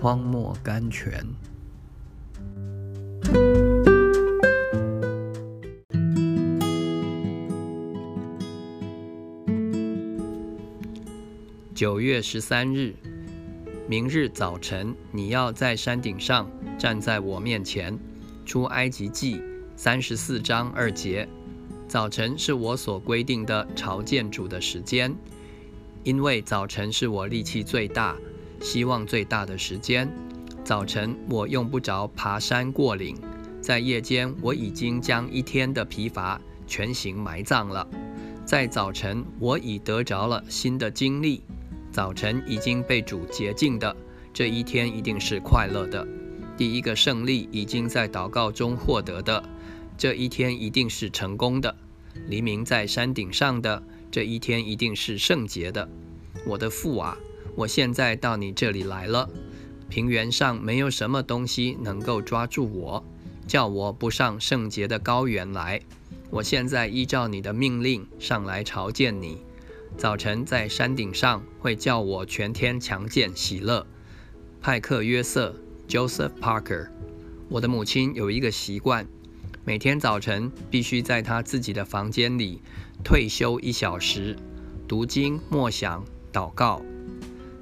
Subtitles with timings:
[0.00, 1.22] 荒漠甘泉。
[11.74, 12.94] 九月十三日，
[13.86, 17.98] 明日早晨，你要在山顶上站在我面前。
[18.46, 19.42] 出埃及记
[19.76, 21.28] 三十四章二节。
[21.86, 25.14] 早晨是我所规定的朝见主的时间，
[26.04, 28.16] 因为早晨是我力气最大、
[28.60, 30.08] 希望最大的时间。
[30.62, 33.16] 早晨我用不着爬山过岭，
[33.60, 37.86] 在夜间我已经将一天的疲乏全行埋葬了。
[38.44, 41.42] 在早晨我已得着了新的经历。
[41.90, 43.96] 早晨已经被主洁净的
[44.32, 46.06] 这一天一定是快乐的。
[46.56, 49.42] 第一个胜利已经在祷告中获得的
[49.96, 51.74] 这一天一定是成功的。
[52.28, 55.88] 黎明在山顶上的这一天一定是圣洁的。
[56.46, 57.16] 我的父啊，
[57.54, 59.28] 我现在到你这里来了。
[59.88, 63.04] 平原上没有什么东西能够抓住我，
[63.46, 65.80] 叫我不上圣洁的高原来。
[66.30, 69.38] 我现在依照你的命令上来朝见你。
[69.96, 73.84] 早晨在山顶上会叫我全天强健喜乐。
[74.60, 75.56] 派克约瑟
[75.88, 76.88] （Joseph Parker），
[77.48, 79.04] 我的母亲有一个习惯，
[79.64, 82.62] 每天早晨必须在她自己的房间里
[83.02, 84.36] 退休一小时，
[84.86, 86.80] 读经、默想、祷告。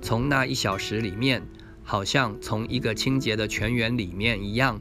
[0.00, 1.42] 从那一小时里面，
[1.82, 4.80] 好像从一个清洁的泉源里面一样，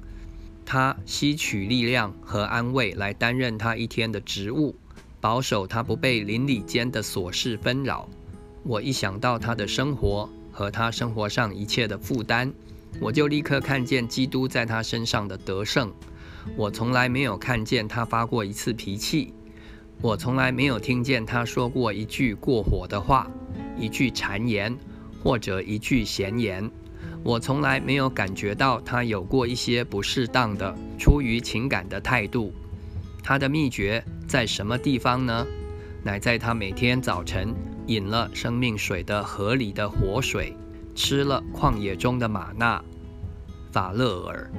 [0.66, 4.76] 他吸取力量和安慰来担任他一天的职务。
[5.20, 8.08] 保守他不被邻里间的琐事纷扰。
[8.64, 12.54] 我一想到他的生活和他生活上一切的负担，
[13.02, 15.92] 我就立刻看见基督在他身上的得胜。
[16.56, 19.34] 我从来没有看见他发过一次脾气，
[20.02, 23.30] 我从来没有听见他说过一句过火的话，
[23.78, 24.78] 一句谗言
[25.28, 26.72] 或者一句闲言。
[27.22, 32.54] 我从来没有感觉到他有过一些不适当的出于情感的态度。
[33.22, 35.46] 他的秘诀在什么地方呢？
[36.02, 37.54] 乃在他每天早晨
[37.88, 40.56] 饮了生命水的河里的活水，
[40.96, 42.82] 吃了旷野中的玛纳。
[43.70, 44.50] 法勒尔。